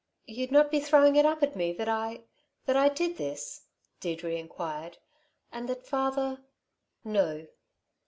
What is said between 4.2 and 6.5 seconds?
inquired. "And that father"